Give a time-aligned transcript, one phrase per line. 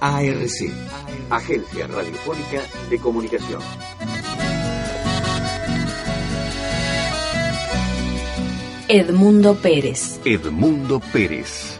[0.00, 0.72] ARC,
[1.30, 3.60] Agencia Radiofónica de Comunicación.
[8.88, 10.20] Edmundo Pérez.
[10.24, 11.78] Edmundo Pérez.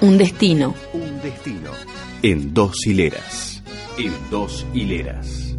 [0.00, 0.74] Un destino.
[0.94, 1.70] Un destino.
[2.22, 3.62] En dos hileras.
[3.98, 5.54] En dos hileras.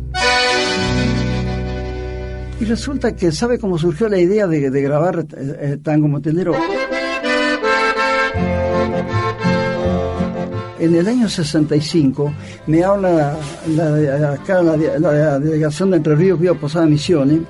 [2.59, 6.53] Y resulta que, ¿sabe cómo surgió la idea de, grabar eh, eh, Tango Motelero?
[10.79, 12.33] En el año 65
[12.67, 13.37] me habla
[13.75, 13.89] la,
[14.99, 17.41] la, delegación de Entre Ríos que iba a Posada Misiones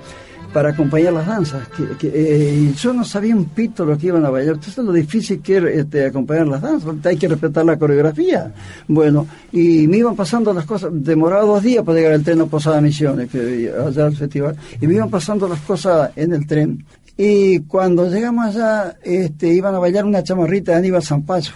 [0.57, 1.67] para acompañar las danzas.
[1.67, 4.55] Que, eh, yo no sabía un pito lo que iban a bailar.
[4.55, 6.95] Entonces lo difícil que era este, acompañar las danzas.
[7.05, 8.52] Hay que respetar la coreografía.
[8.88, 10.89] Bueno, y me iban pasando las cosas.
[10.91, 14.55] Demoraba dos días para llegar al tren a Posada Misiones, que allá al festival.
[14.81, 16.83] Y me iban pasando las cosas en el tren.
[17.16, 21.53] Y cuando llegamos allá, este, iban a bailar una chamarrita de Aníbal Zampacho.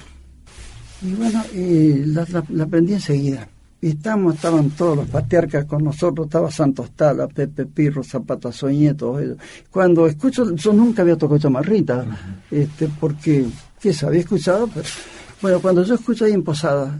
[1.02, 3.47] Y bueno, la, aprendí enseguida.
[3.83, 8.93] Y estamos, estaban todos los patriarcas con nosotros, estaba Santos Tala, Pepe Pirro, Zapata Soñé,
[8.93, 9.38] todos ellos.
[9.71, 12.05] Cuando escucho, yo nunca había tocado chamarrita,
[12.51, 13.47] este, porque,
[13.79, 14.69] ¿qué se había escuchado?
[14.71, 14.85] Pero,
[15.41, 16.99] bueno, cuando yo escucho ahí en Posada,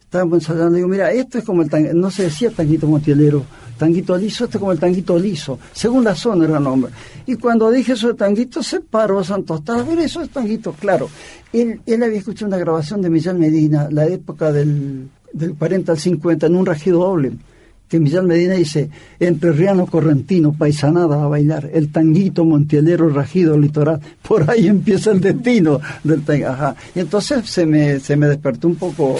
[0.00, 3.44] estábamos ensayando, digo, mira, esto es como el tanguito, no se decía tanguito montielero,
[3.76, 6.92] tanguito liso, esto es como el tanguito liso, según la zona era el nombre.
[7.26, 11.10] Y cuando dije eso de tanguito, se paró Santos Tala, ver, eso es tanguito, claro.
[11.52, 15.98] Él, él había escuchado una grabación de Millán Medina, la época del del 40 al
[15.98, 17.32] 50 en un rajido doble,
[17.88, 18.88] que Millán Medina dice,
[19.20, 25.20] entre Riano Correntino, paisanada a bailar, el tanguito, montielero, rajido, litoral, por ahí empieza el
[25.20, 26.46] destino del tango.
[26.46, 26.74] Ajá.
[26.94, 29.16] Y entonces se me, se me despertó un poco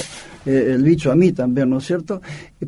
[0.46, 2.22] eh, el bicho a mí también, ¿no es cierto?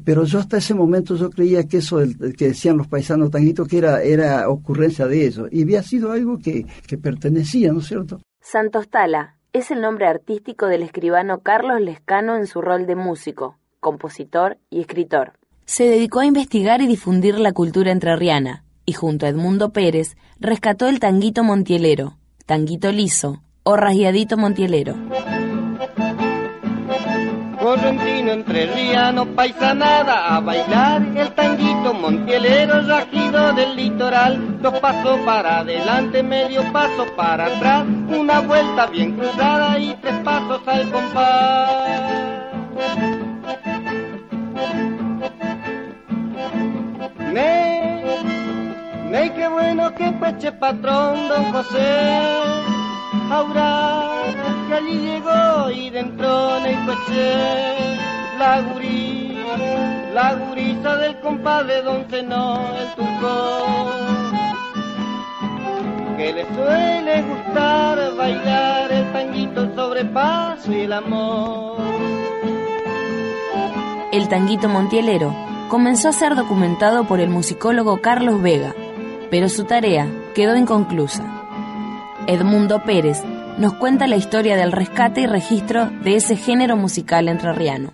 [0.05, 1.98] Pero yo hasta ese momento yo creía que eso
[2.36, 6.39] que decían los paisanos tanguitos que era, era ocurrencia de ellos, y había sido algo
[6.39, 8.20] que, que pertenecía, ¿no es cierto?
[8.41, 13.57] Santos Tala, es el nombre artístico del escribano Carlos Lescano en su rol de músico,
[13.79, 15.35] compositor y escritor.
[15.65, 20.89] Se dedicó a investigar y difundir la cultura entrerriana, y junto a Edmundo Pérez rescató
[20.89, 24.97] el tanguito montielero, tanguito liso o rasguiadito montielero.
[27.64, 36.23] Correntino entrerriano, paisanada a bailar, el tanguito montielero rajido del litoral, dos pasos para adelante,
[36.23, 41.70] medio paso para atrás, una vuelta bien cruzada y tres pasos al compás.
[47.33, 48.05] Ney,
[49.08, 52.45] ney, qué bueno que peche patrón, don José
[54.44, 54.44] que
[54.74, 57.96] allí llegó y dentro en el coche
[58.39, 59.39] la gurí,
[60.12, 63.90] la gurisa del compadre don Zenón, el turco.
[66.17, 71.77] Que le suele gustar bailar el tanguito, el sobrepaso y el amor.
[74.13, 75.34] El tanguito montielero
[75.68, 78.74] comenzó a ser documentado por el musicólogo Carlos Vega,
[79.30, 81.24] pero su tarea quedó inconclusa.
[82.27, 83.23] Edmundo Pérez
[83.59, 87.92] nos cuenta la historia del rescate y registro de ese género musical entrerriano.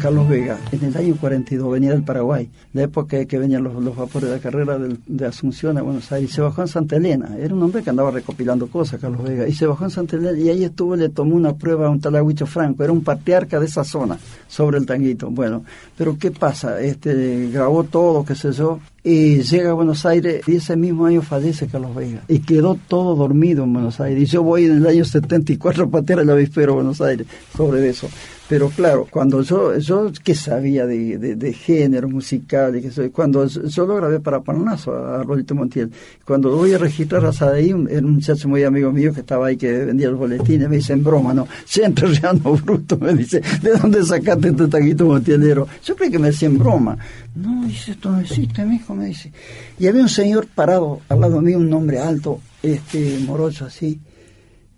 [0.00, 4.30] Carlos Vega, en el año 42 venía del Paraguay, la época que venían los, vapores
[4.30, 7.36] de la carrera de, Asunción a Buenos Aires, se bajó en Santa Elena.
[7.38, 10.38] Era un hombre que andaba recopilando cosas, Carlos Vega, y se bajó en Santa Elena
[10.38, 12.12] y ahí estuvo, le tomó una prueba a un tal
[12.46, 15.30] Franco, era un patriarca de esa zona, sobre el tanguito.
[15.30, 15.64] Bueno,
[15.96, 16.80] pero ¿qué pasa?
[16.80, 21.22] Este grabó todo, qué sé yo, y llega a Buenos Aires y ese mismo año
[21.22, 24.86] fallece Carlos Vega y quedó todo dormido en Buenos Aires y yo voy en el
[24.86, 27.26] año 74 a patear el avispero a Buenos Aires
[27.56, 28.08] sobre eso
[28.52, 33.46] pero claro, cuando yo, yo que sabía de, de, género musical, y que soy, cuando
[33.46, 35.90] yo lo grabé para Parnaso, a Rolito Montiel,
[36.22, 39.56] cuando voy a registrar a Sadaí, un, un muchacho muy amigo mío que estaba ahí,
[39.56, 43.70] que vendía los boletines, me dice en broma, no, siempre reando bruto, me dice, ¿de
[43.70, 45.66] dónde sacaste este taquito montielero?
[45.82, 46.98] Yo creo que me decía en broma.
[47.34, 49.32] No, dice, esto no existe, mi hijo, me dice.
[49.78, 53.98] Y había un señor parado al lado mío, un hombre alto, este, morocho así,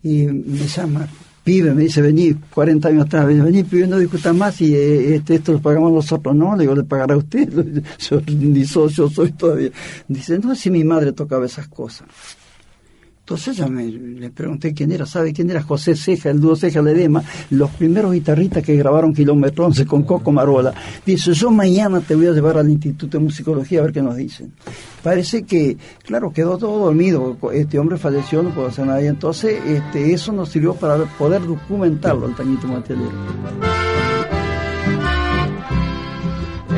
[0.01, 1.09] y me llama,
[1.45, 5.37] pibe, me dice, vení, 40 años atrás, vení, pibe, no discuta más y eh, este,
[5.37, 7.49] esto lo pagamos nosotros, no, le digo, le pagará usted,
[7.99, 8.21] yo
[8.67, 9.71] socio soy todavía.
[10.09, 12.09] Dice, no, si mi madre tocaba esas cosas.
[13.25, 15.63] Entonces ya me le pregunté quién era, ¿sabe quién era?
[15.63, 20.31] José Ceja, el dúo Ceja Ledema, los primeros guitarristas que grabaron Kilómetro 11 con Coco
[20.31, 20.75] Marola.
[21.07, 24.17] Dice, yo mañana te voy a llevar al Instituto de Musicología a ver qué nos
[24.17, 24.53] dicen.
[25.03, 30.13] Parece que, claro, quedó todo dormido, este hombre falleció, no puedo hacer nada, entonces este,
[30.13, 33.11] eso nos sirvió para poder documentarlo, el Tañito Matelero.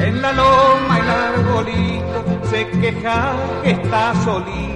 [0.01, 3.35] En la loma el arbolito se queja
[3.65, 4.76] que está solito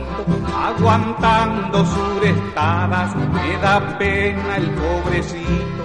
[0.55, 5.83] aguantando surestadas, me da pena el pobrecito.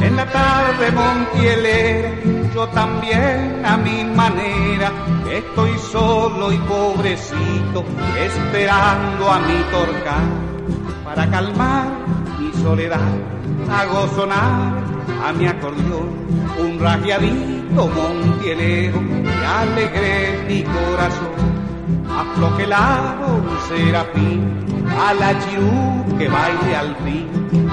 [0.00, 2.10] En la tarde montielera,
[2.54, 4.92] yo también a mi manera,
[5.30, 7.84] estoy solo y pobrecito,
[8.16, 10.22] esperando a mi torcar,
[11.04, 11.88] para calmar
[12.38, 13.00] mi soledad,
[13.70, 14.72] hago sonar
[15.24, 16.10] a mi acordeón
[16.58, 21.67] un rajeadito montielero que alegre mi corazón
[22.08, 24.42] aflojelado serafín,
[24.98, 27.26] a la chirú que baile al fin,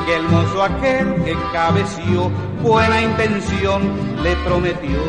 [0.06, 2.32] que el mozo aquel que cabeció,
[2.62, 3.82] buena intención
[4.24, 5.00] le prometió.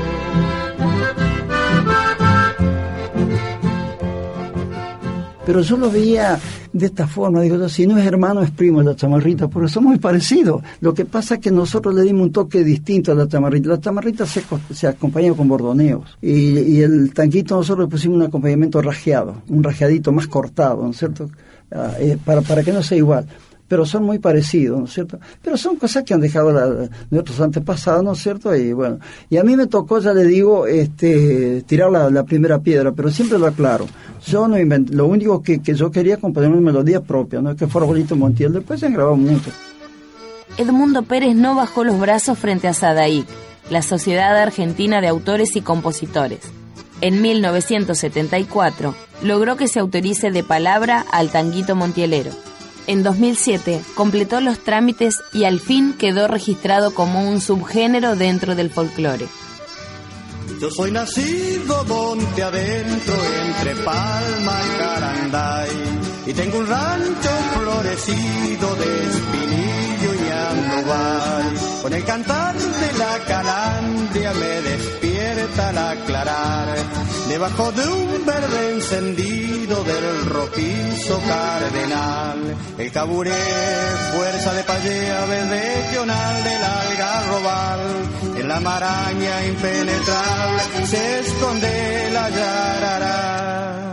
[5.44, 6.40] Pero yo lo veía
[6.78, 9.90] de esta forma, digo si no es hermano es primo de la chamarrita, porque somos
[9.90, 10.62] muy parecidos.
[10.80, 13.68] Lo que pasa es que nosotros le dimos un toque distinto a la chamarrita.
[13.68, 14.42] La chamarrita se,
[14.72, 19.62] se acompaña con bordoneos y, y, el tanquito nosotros le pusimos un acompañamiento rajeado, un
[19.62, 21.30] rajeadito más cortado, ¿no es cierto?
[21.70, 23.26] Ah, eh, para, para que no sea igual
[23.68, 25.18] pero son muy parecidos, ¿no es cierto?
[25.42, 28.54] Pero son cosas que han dejado nuestros antepasados, ¿no es cierto?
[28.54, 28.98] Y bueno,
[29.28, 33.38] y a mí me tocó, ya le digo, este, tirar la, primera piedra, pero siempre
[33.38, 33.86] lo aclaro.
[34.26, 37.66] Yo no inventé, lo único que, que yo quería componer una melodía propia, no que
[37.66, 39.50] fuera bonito Montiel, después se han grabado mucho.
[40.58, 43.26] Edmundo Pérez no bajó los brazos frente a Sadaic,
[43.70, 46.40] la Sociedad Argentina de Autores y Compositores.
[47.00, 52.30] En 1974 logró que se autorice de palabra al tanguito montielero.
[52.86, 58.70] En 2007 completó los trámites y al fin quedó registrado como un subgénero dentro del
[58.70, 59.26] folclore.
[60.60, 63.14] Yo soy nacido monte adentro
[63.46, 65.70] entre Palma y Caranday
[66.26, 71.82] y tengo un rancho florecido de espinillo y andubay.
[71.82, 74.95] Con el cantar de la calandria me aclarar
[77.28, 82.56] debajo de un verde encendido del rojizo cardenal.
[82.78, 83.32] El caburé,
[84.14, 87.80] fuerza de payea, verde pional del algarrobal.
[88.38, 93.92] En la maraña impenetrable se esconde la yarará.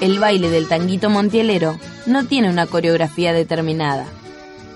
[0.00, 4.06] El baile del tanguito montielero no tiene una coreografía determinada.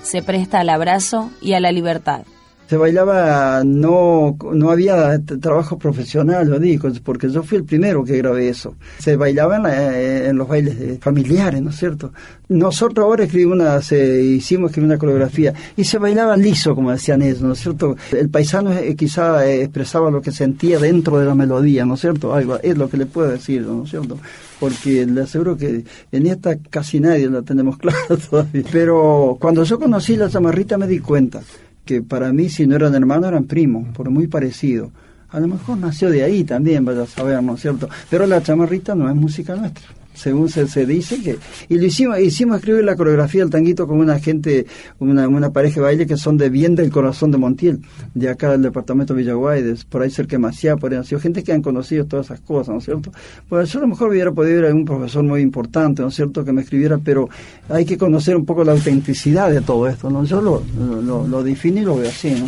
[0.02, 2.22] Se presta al abrazo y a la libertad
[2.68, 8.18] se bailaba, no, no había trabajo profesional, lo digo, porque yo fui el primero que
[8.18, 8.74] grabé eso.
[8.98, 12.12] Se bailaba en, los bailes familiares, ¿no es cierto?
[12.48, 17.40] Nosotros ahora escribimos una, se, hicimos una coreografía y se bailaba liso, como decían ellos,
[17.40, 17.96] ¿no es cierto?
[18.12, 22.00] El paisano eh, quizá eh, expresaba lo que sentía dentro de la melodía, ¿no es
[22.00, 22.34] cierto?
[22.34, 24.18] Algo, es lo que le puedo decir, ¿no es cierto?
[24.60, 28.64] porque le aseguro que en esta casi nadie la tenemos clara todavía.
[28.72, 31.40] Pero cuando yo conocí la chamarrita me di cuenta
[31.88, 34.90] que para mí si no eran hermanos eran primos, por muy parecido.
[35.30, 37.88] A lo mejor nació de ahí también, vaya a saber, ¿no es cierto?
[38.10, 39.86] Pero la chamarrita no es música nuestra
[40.18, 41.38] según se, dice que
[41.68, 44.66] y lo hicimos hicimos escribir la coreografía del tanguito con una gente
[44.98, 47.80] una, pareja de baile que son de bien del corazón de Montiel
[48.14, 51.42] de acá del departamento de Villaguay por ahí cerca de Maciá por ahí sido gente
[51.42, 53.12] que han conocido todas esas cosas ¿no es cierto?
[53.48, 56.14] pues yo a lo mejor hubiera podido ir a un profesor muy importante ¿no es
[56.14, 56.44] cierto?
[56.44, 57.28] que me escribiera pero
[57.68, 60.24] hay que conocer un poco la autenticidad de todo esto ¿no?
[60.24, 62.46] yo lo, lo, lo defino y lo veo así ¿no?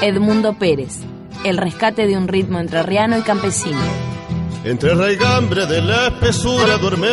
[0.00, 1.00] Edmundo Pérez
[1.44, 4.17] el rescate de un ritmo entrerriano y campesino
[4.64, 7.08] entre raigambre de la espesura duerme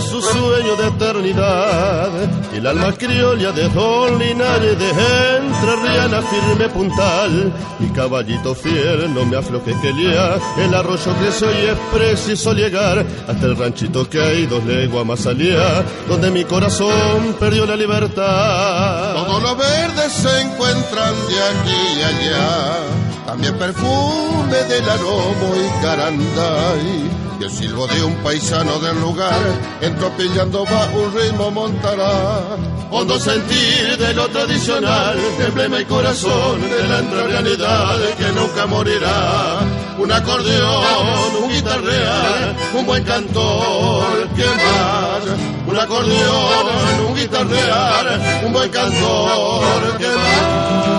[0.00, 2.10] su sueño de eternidad.
[2.54, 7.52] Y el alma criolla de Don Linares de entre riana firme puntal.
[7.78, 10.38] Mi caballito fiel no me afloje que lía.
[10.58, 15.26] El arroyo creció y es preciso llegar hasta el ranchito que hay dos leguas más
[15.26, 15.84] allá.
[16.08, 19.14] Donde mi corazón perdió la libertad.
[19.14, 23.05] Todos los verdes se encuentran de aquí y allá.
[23.26, 27.10] También perfume del aromo y caranday.
[27.38, 29.40] Y el silbo de un paisano del lugar,
[29.82, 32.56] entropillando va un ritmo montará.
[32.90, 39.58] Hondo sentir de lo tradicional, emblema y corazón de la entrerrianidad que nunca morirá.
[39.98, 45.38] Un acordeón, un guitarrear, un buen cantor, ¿qué más?
[45.66, 50.95] Un acordeón, un guitarrear, un buen cantor, ¿qué más?